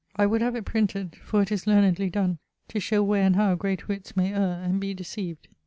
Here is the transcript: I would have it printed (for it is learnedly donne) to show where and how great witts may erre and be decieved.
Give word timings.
I 0.15 0.25
would 0.25 0.41
have 0.41 0.55
it 0.55 0.65
printed 0.65 1.15
(for 1.17 1.43
it 1.43 1.51
is 1.51 1.67
learnedly 1.67 2.09
donne) 2.09 2.39
to 2.69 2.79
show 2.79 3.03
where 3.03 3.21
and 3.23 3.35
how 3.35 3.53
great 3.53 3.87
witts 3.87 4.17
may 4.17 4.31
erre 4.33 4.63
and 4.65 4.79
be 4.79 4.95
decieved. 4.95 5.47